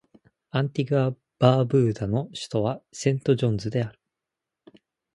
[0.49, 3.99] アンティグア・バーブーダの首都はセントジョンズである